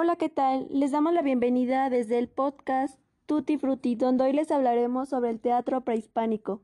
[0.00, 0.68] Hola, ¿qué tal?
[0.70, 5.40] Les damos la bienvenida desde el podcast Tutti Frutti, donde hoy les hablaremos sobre el
[5.40, 6.62] teatro prehispánico,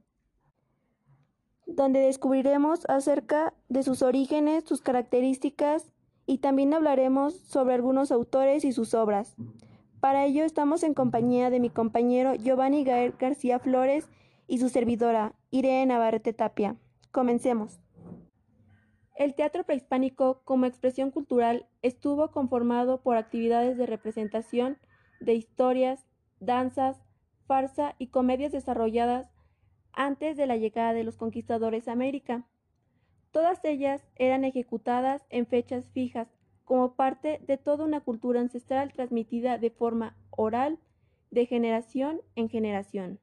[1.67, 5.91] donde descubriremos acerca de sus orígenes, sus características
[6.27, 9.35] y también hablaremos sobre algunos autores y sus obras.
[9.98, 14.09] Para ello estamos en compañía de mi compañero Giovanni Gael García Flores
[14.46, 16.77] y su servidora Irene Navarrete Tapia.
[17.11, 17.83] Comencemos.
[19.14, 24.77] El teatro prehispánico como expresión cultural estuvo conformado por actividades de representación
[25.21, 26.05] de historias,
[26.41, 27.00] danzas,
[27.46, 29.31] farsa y comedias desarrolladas
[29.93, 32.45] antes de la llegada de los conquistadores a América.
[33.31, 36.28] Todas ellas eran ejecutadas en fechas fijas,
[36.64, 40.78] como parte de toda una cultura ancestral transmitida de forma oral
[41.31, 43.20] de generación en generación.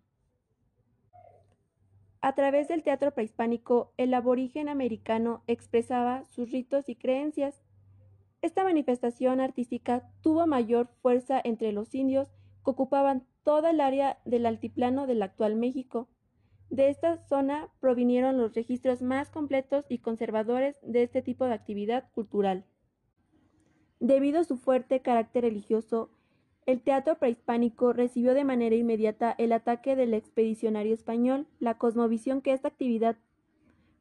[2.22, 7.64] A través del teatro prehispánico, el aborigen americano expresaba sus ritos y creencias.
[8.44, 12.30] Esta manifestación artística tuvo mayor fuerza entre los indios
[12.64, 16.10] que ocupaban toda el área del altiplano del actual México.
[16.70, 22.12] De esta zona provinieron los registros más completos y conservadores de este tipo de actividad
[22.14, 22.66] cultural.
[24.00, 26.12] Debido a su fuerte carácter religioso,
[26.66, 32.54] el teatro prehispánico recibió de manera inmediata el ataque del expedicionario español, la cosmovisión que
[32.54, 33.18] esta actividad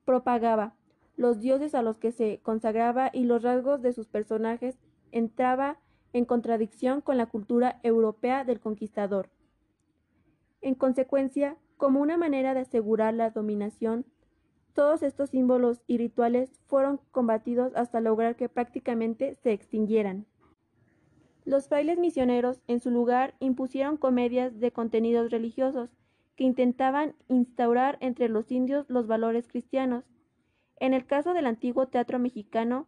[0.05, 0.75] propagaba,
[1.17, 4.79] los dioses a los que se consagraba y los rasgos de sus personajes
[5.13, 5.79] entraba
[6.13, 9.31] en contradicción con la cultura europea del conquistador.
[10.61, 14.05] En consecuencia, como una manera de asegurar la dominación,
[14.75, 20.27] todos estos símbolos y rituales fueron combatidos hasta lograr que prácticamente se extinguieran.
[21.51, 25.91] Los frailes misioneros, en su lugar, impusieron comedias de contenidos religiosos
[26.37, 30.05] que intentaban instaurar entre los indios los valores cristianos.
[30.77, 32.87] En el caso del antiguo teatro mexicano,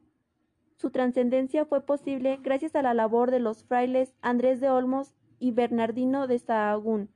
[0.76, 5.50] su trascendencia fue posible gracias a la labor de los frailes Andrés de Olmos y
[5.50, 7.08] Bernardino de Sahagún,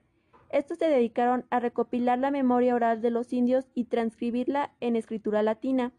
[0.50, 5.44] estos se dedicaron a recopilar la memoria oral de los indios y transcribirla en escritura
[5.44, 5.92] latina.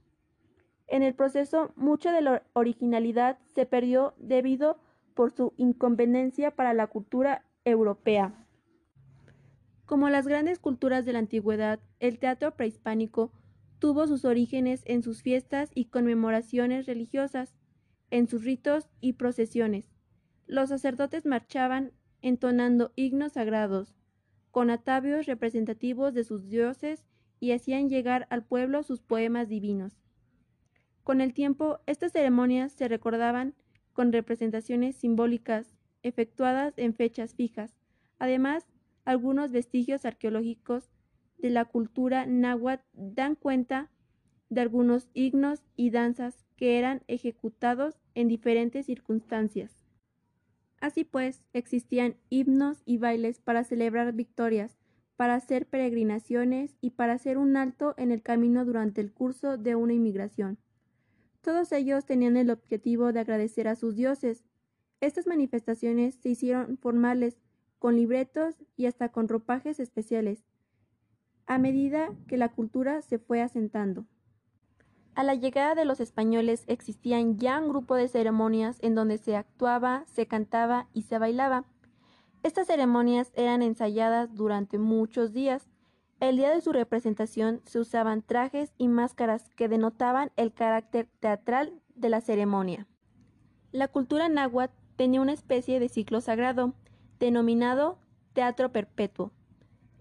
[0.88, 4.78] En el proceso, mucha de la originalidad se perdió debido
[5.18, 8.46] por su inconveniencia para la cultura europea.
[9.88, 13.32] Como las grandes culturas de la antigüedad, el teatro prehispánico
[13.80, 17.56] tuvo sus orígenes en sus fiestas y conmemoraciones religiosas,
[18.12, 19.90] en sus ritos y procesiones.
[20.46, 23.96] Los sacerdotes marchaban entonando himnos sagrados,
[24.52, 27.08] con atavios representativos de sus dioses
[27.40, 29.98] y hacían llegar al pueblo sus poemas divinos.
[31.04, 33.56] Con el tiempo, estas ceremonias se recordaban
[33.98, 37.74] con representaciones simbólicas efectuadas en fechas fijas.
[38.20, 38.68] Además,
[39.06, 40.92] algunos vestigios arqueológicos
[41.40, 43.90] de la cultura náhuatl dan cuenta
[44.50, 49.84] de algunos himnos y danzas que eran ejecutados en diferentes circunstancias.
[50.80, 54.78] Así pues, existían himnos y bailes para celebrar victorias,
[55.16, 59.74] para hacer peregrinaciones y para hacer un alto en el camino durante el curso de
[59.74, 60.60] una inmigración.
[61.48, 64.44] Todos ellos tenían el objetivo de agradecer a sus dioses.
[65.00, 67.38] Estas manifestaciones se hicieron formales,
[67.80, 70.44] con libretos y hasta con ropajes especiales,
[71.46, 74.06] a medida que la cultura se fue asentando.
[75.16, 79.38] A la llegada de los españoles existían ya un grupo de ceremonias en donde se
[79.38, 81.64] actuaba, se cantaba y se bailaba.
[82.44, 85.70] Estas ceremonias eran ensayadas durante muchos días.
[86.20, 91.80] El día de su representación se usaban trajes y máscaras que denotaban el carácter teatral
[91.94, 92.88] de la ceremonia.
[93.72, 96.74] La cultura náhuatl tenía una especie de ciclo sagrado,
[97.20, 98.00] denominado
[98.34, 99.32] teatro perpetuo.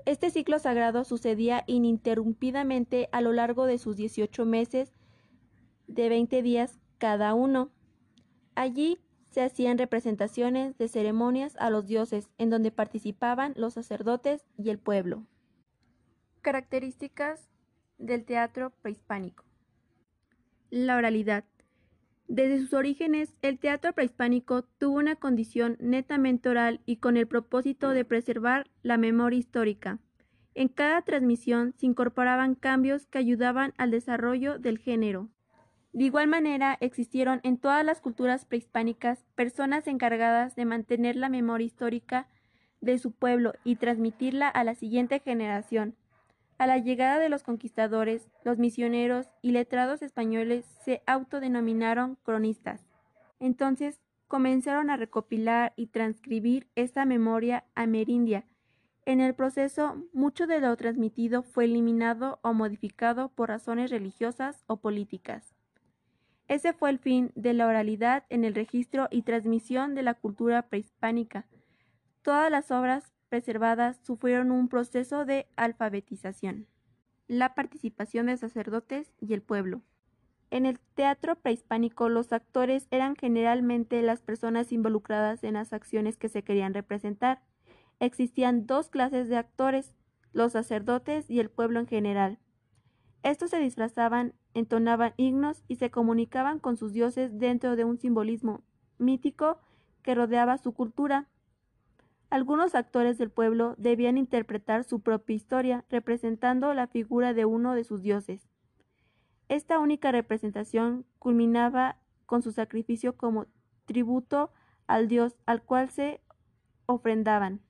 [0.06, 4.94] Este ciclo sagrado sucedía ininterrumpidamente a lo largo de sus 18 meses
[5.86, 7.70] de 20 días cada uno.
[8.54, 14.70] Allí se hacían representaciones de ceremonias a los dioses, en donde participaban los sacerdotes y
[14.70, 15.26] el pueblo.
[16.46, 17.48] Características
[17.98, 19.44] del teatro prehispánico.
[20.70, 21.42] La oralidad.
[22.28, 27.90] Desde sus orígenes, el teatro prehispánico tuvo una condición netamente oral y con el propósito
[27.90, 29.98] de preservar la memoria histórica.
[30.54, 35.28] En cada transmisión se incorporaban cambios que ayudaban al desarrollo del género.
[35.92, 41.66] De igual manera, existieron en todas las culturas prehispánicas personas encargadas de mantener la memoria
[41.66, 42.28] histórica
[42.80, 45.96] de su pueblo y transmitirla a la siguiente generación.
[46.58, 52.86] A la llegada de los conquistadores, los misioneros y letrados españoles se autodenominaron cronistas.
[53.40, 58.46] Entonces comenzaron a recopilar y transcribir esta memoria amerindia.
[59.04, 64.78] En el proceso, mucho de lo transmitido fue eliminado o modificado por razones religiosas o
[64.78, 65.54] políticas.
[66.48, 70.62] Ese fue el fin de la oralidad en el registro y transmisión de la cultura
[70.62, 71.46] prehispánica.
[72.22, 76.66] Todas las obras preservadas sufrieron un proceso de alfabetización.
[77.28, 79.82] La participación de sacerdotes y el pueblo.
[80.50, 86.28] En el teatro prehispánico los actores eran generalmente las personas involucradas en las acciones que
[86.28, 87.42] se querían representar.
[87.98, 89.94] Existían dos clases de actores,
[90.32, 92.38] los sacerdotes y el pueblo en general.
[93.22, 98.62] Estos se disfrazaban, entonaban himnos y se comunicaban con sus dioses dentro de un simbolismo
[98.98, 99.58] mítico
[100.02, 101.28] que rodeaba su cultura.
[102.28, 107.84] Algunos actores del pueblo debían interpretar su propia historia, representando la figura de uno de
[107.84, 108.48] sus dioses.
[109.48, 113.46] Esta única representación culminaba con su sacrificio como
[113.84, 114.50] tributo
[114.88, 116.20] al dios al cual se
[116.86, 117.60] ofrendaban.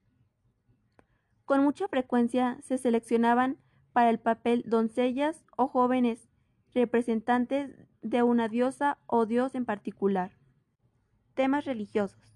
[1.45, 3.59] Con mucha frecuencia se seleccionaban
[3.93, 6.29] para el papel doncellas o jóvenes
[6.75, 7.71] representantes
[8.03, 10.33] de una diosa o dios en particular.
[11.35, 12.36] Temas religiosos.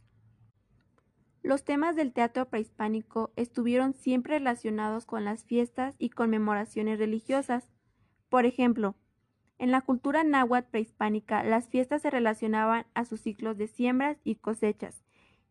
[1.42, 7.70] Los temas del teatro prehispánico estuvieron siempre relacionados con las fiestas y conmemoraciones religiosas.
[8.28, 8.94] Por ejemplo,
[9.58, 14.36] en la cultura náhuatl prehispánica, las fiestas se relacionaban a sus ciclos de siembras y
[14.36, 15.02] cosechas,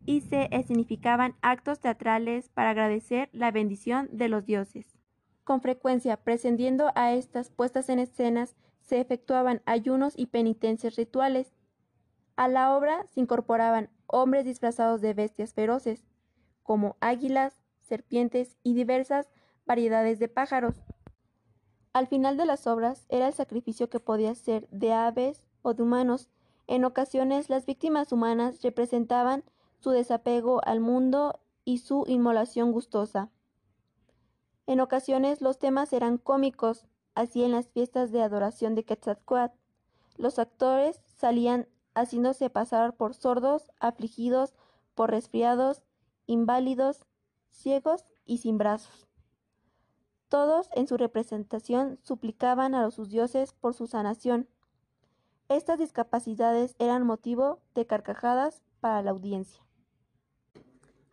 [0.06, 4.98] y se significaban actos teatrales para agradecer la bendición de los dioses.
[5.44, 11.54] Con frecuencia, prescindiendo a estas puestas en escenas, se efectuaban ayunos y penitencias rituales.
[12.36, 16.06] A la obra se incorporaban hombres disfrazados de bestias feroces,
[16.64, 19.30] como águilas, serpientes y diversas
[19.66, 20.76] variedades de pájaros.
[21.94, 25.84] Al final de las obras era el sacrificio que podía ser de aves o de
[25.84, 26.30] humanos.
[26.68, 29.44] En ocasiones las víctimas humanas representaban
[29.80, 33.30] su desapego al mundo y su inmolación gustosa.
[34.68, 36.86] En ocasiones los temas eran cómicos,
[37.16, 39.58] así en las fiestas de adoración de Quetzalcoatl.
[40.18, 41.68] Los actores salían
[42.00, 44.54] haciéndose pasar por sordos, afligidos,
[44.96, 45.84] por resfriados,
[46.26, 47.06] inválidos,
[47.50, 49.08] ciegos y sin brazos.
[50.28, 54.48] Todos en su representación suplicaban a sus dioses por su sanación.
[55.48, 59.64] Estas discapacidades eran motivo de carcajadas para la audiencia.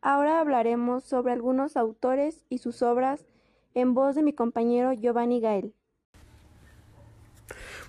[0.03, 3.27] Ahora hablaremos sobre algunos autores y sus obras
[3.75, 5.76] en voz de mi compañero Giovanni Gael.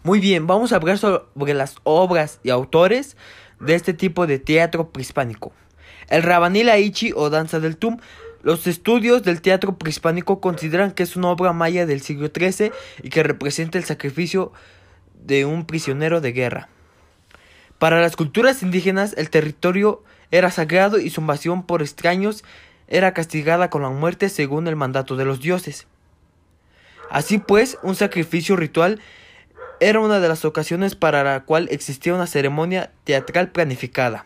[0.07, 3.17] Muy bien, vamos a hablar sobre las obras y autores
[3.59, 5.51] de este tipo de teatro prehispánico.
[6.07, 7.97] El Rabanil Aichi o Danza del Tum.
[8.41, 12.71] Los estudios del teatro prehispánico consideran que es una obra maya del siglo XIII
[13.03, 14.53] y que representa el sacrificio
[15.25, 16.69] de un prisionero de guerra.
[17.77, 22.45] Para las culturas indígenas, el territorio era sagrado y su invasión por extraños
[22.87, 25.85] era castigada con la muerte según el mandato de los dioses.
[27.09, 29.01] Así pues, un sacrificio ritual
[29.79, 34.25] era una de las ocasiones para la cual existía una ceremonia teatral planificada.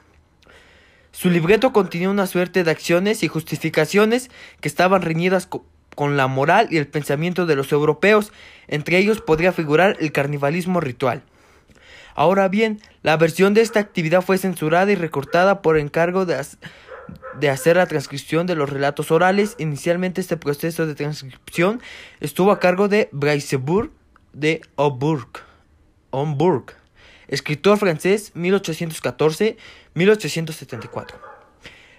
[1.11, 4.29] Su libreto contenía una suerte de acciones y justificaciones
[4.61, 5.49] que estaban reñidas
[5.95, 8.31] con la moral y el pensamiento de los europeos,
[8.67, 11.23] entre ellos podría figurar el carnivalismo ritual.
[12.15, 16.43] Ahora bien, la versión de esta actividad fue censurada y recortada por encargo de,
[17.39, 19.55] de hacer la transcripción de los relatos orales.
[19.59, 21.81] Inicialmente este proceso de transcripción
[22.19, 23.91] estuvo a cargo de Braisebourg
[24.33, 25.27] de Homburg,
[27.27, 31.15] escritor francés 1814-1874.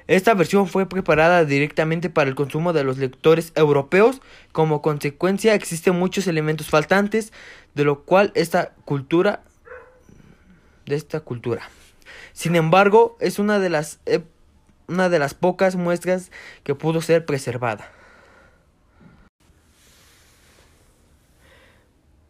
[0.08, 4.20] Esta versión fue preparada directamente para el consumo de los lectores europeos.
[4.50, 7.32] Como consecuencia existen muchos elementos faltantes,
[7.74, 9.42] de lo cual esta cultura
[10.86, 11.70] de esta cultura.
[12.32, 14.00] Sin embargo, es una de las
[14.88, 16.30] una de las pocas muestras
[16.64, 17.90] que pudo ser preservada.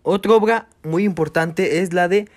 [0.03, 2.29] Otra obra muy importante es la de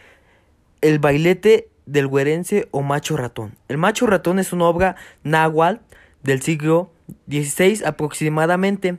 [0.81, 3.57] El bailete del güerense o macho ratón.
[3.67, 5.81] El macho ratón es una obra náhuatl
[6.24, 6.91] del siglo
[7.27, 8.98] XVI aproximadamente.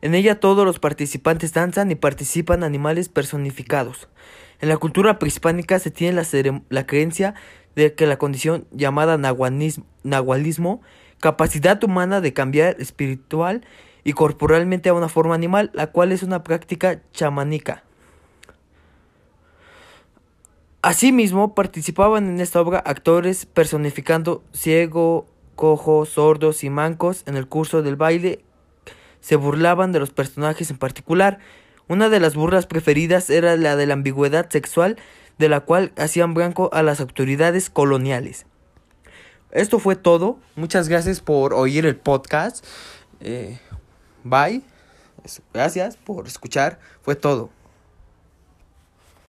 [0.00, 4.08] En ella todos los participantes danzan y participan animales personificados.
[4.60, 6.22] En la cultura prehispánica se tiene
[6.68, 7.34] la, creencia
[7.74, 10.82] de que la condición llamada nahualismo,
[11.20, 13.62] capacidad humana de cambiar espiritual
[14.04, 17.84] y corporalmente a una forma animal, la cual es una práctica chamánica.
[20.82, 27.82] Asimismo, participaban en esta obra actores personificando ciego, cojos, sordos y mancos en el curso
[27.82, 28.44] del baile.
[29.20, 31.38] Se burlaban de los personajes en particular.
[31.86, 34.96] Una de las burlas preferidas era la de la ambigüedad sexual,
[35.38, 38.46] de la cual hacían blanco a las autoridades coloniales.
[39.52, 40.38] Esto fue todo.
[40.56, 42.66] Muchas gracias por oír el podcast.
[43.20, 43.60] Eh,
[44.24, 44.62] Bye.
[45.52, 46.78] Gracias por escuchar.
[47.02, 47.50] Fue todo.